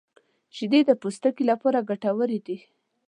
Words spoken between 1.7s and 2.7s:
ګټورې دي.